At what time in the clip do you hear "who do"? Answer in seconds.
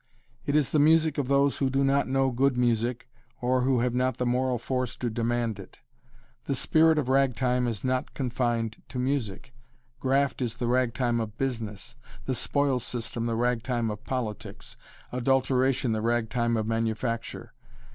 1.59-1.83